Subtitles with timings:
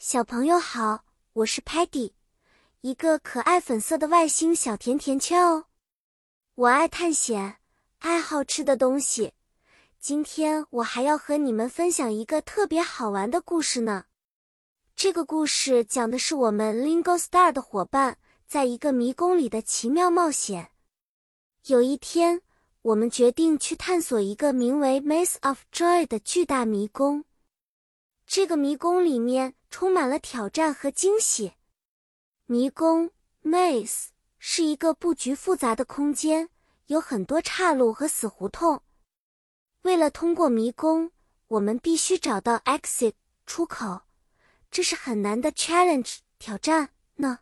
[0.00, 2.12] 小朋友好，我是 Patty，
[2.82, 5.64] 一个可爱粉色的外星小甜甜圈哦。
[6.54, 7.56] 我爱探险，
[7.98, 9.32] 爱好吃的东西。
[9.98, 14.04] 今天我还要和你们分享一个特别好玩的故事呢。
[14.94, 20.70] 这个故事讲的是我们 Lingo Star 的伙伴在一个迷宫里的奇妙冒险。
[21.66, 22.40] 有一天，
[22.82, 27.24] 我们决定去探索一个名为 Maze of Joy 的巨大迷宫。
[28.30, 31.54] 这个迷宫里面充满了挑战和惊喜。
[32.44, 33.10] 迷宫
[33.42, 36.50] （maze） 是一个布局复杂的空间，
[36.88, 38.82] 有很多岔路和死胡同。
[39.80, 41.10] 为了通过迷宫，
[41.46, 43.14] 我们必须找到 exit
[43.46, 44.02] 出口，
[44.70, 47.38] 这是很难的 challenge 挑战呢。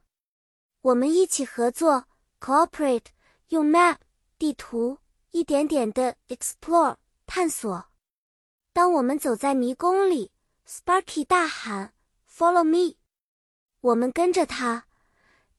[0.83, 2.07] 我们一起合作
[2.39, 3.07] cooperate，
[3.49, 3.97] 用 map
[4.39, 4.99] 地图
[5.33, 6.95] 一点点的 explore
[7.27, 7.87] 探索。
[8.73, 10.31] 当我们走在迷宫里。
[10.69, 11.95] Sparky 大喊
[12.29, 12.97] ：“Follow me！”
[13.81, 14.87] 我们跟着他，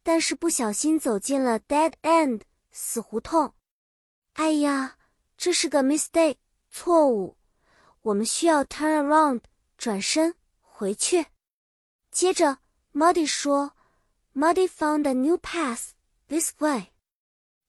[0.03, 2.41] 但是不小心走进了 dead end
[2.71, 3.53] 死胡同。
[4.33, 4.97] 哎呀，
[5.37, 6.35] 这是个 mistake
[6.69, 7.37] 错误，
[8.01, 9.43] 我们需要 turn around
[9.77, 11.27] 转身回去。
[12.11, 12.59] 接着
[12.93, 13.73] ，Muddy 说
[14.35, 15.91] ：“Muddy found a new path
[16.27, 16.91] this way。”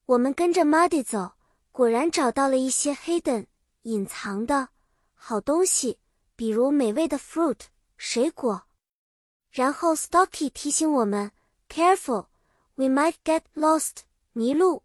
[0.07, 1.35] 我们跟着 Muddy 走，
[1.71, 3.45] 果然找到了一些 hidden
[3.83, 4.69] 隐藏的
[5.13, 5.99] 好东西。
[6.39, 7.63] 比如美味的 fruit
[7.97, 8.63] 水果，
[9.51, 11.33] 然后 Stocky 提醒我们
[11.67, 14.83] ，Careful，we might get lost 迷路。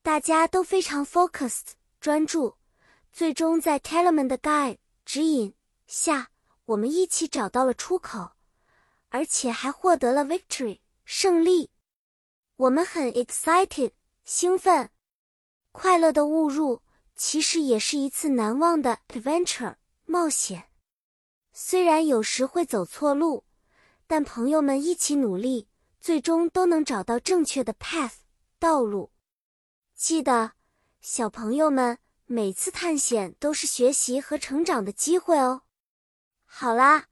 [0.00, 2.56] 大家都非常 focused 专注，
[3.12, 5.54] 最终在 Telemann 的 guide 指引
[5.86, 6.30] 下，
[6.64, 8.30] 我们一起找到了出口，
[9.10, 11.68] 而且还获得了 victory 胜利。
[12.56, 13.90] 我们很 excited
[14.24, 14.88] 兴奋，
[15.70, 16.80] 快乐的误入
[17.14, 19.76] 其实也是一次难忘的 adventure。
[20.04, 20.70] 冒险，
[21.52, 23.44] 虽然有时会走错路，
[24.06, 25.68] 但朋友们一起努力，
[26.00, 28.16] 最终都能找到正确的 path
[28.58, 29.12] 道路。
[29.94, 30.52] 记得，
[31.00, 35.62] 小朋友们，每次探险都是学习和成长的机会哦。
[36.44, 37.06] 好啦，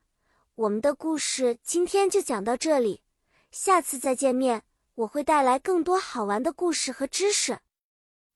[0.54, 3.02] 我们的故事今天就讲到这里，
[3.50, 4.64] 下次再见面，
[4.94, 7.60] 我会带来更多好玩的故事和知识。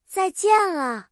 [0.07, 1.11] 再见了。